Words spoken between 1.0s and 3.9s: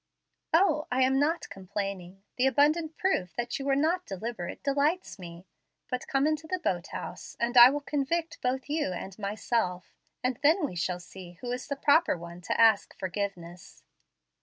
am not complaining. The abundant proof that you were